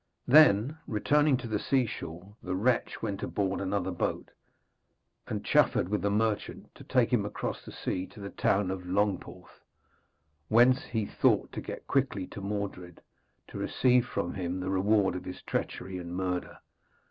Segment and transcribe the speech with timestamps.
[0.25, 4.31] Then, returning to the seashore, the wretch went aboard another boat,
[5.27, 8.87] and chaffered with the merchant to take him across the sea to the town of
[8.87, 9.61] Llongporth,
[10.47, 13.01] whence he thought to get quickly to Mordred,
[13.49, 16.57] to receive from him the reward of his treachery and murder.